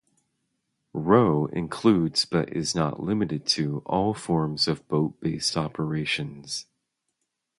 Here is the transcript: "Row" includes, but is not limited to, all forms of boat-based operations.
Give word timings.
"Row" 0.93 1.45
includes, 1.53 2.25
but 2.25 2.49
is 2.51 2.73
not 2.73 3.03
limited 3.03 3.45
to, 3.45 3.83
all 3.85 4.15
forms 4.15 4.67
of 4.67 4.87
boat-based 4.87 5.55
operations. 5.55 6.65